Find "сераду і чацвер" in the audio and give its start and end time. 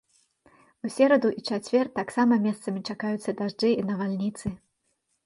0.93-1.85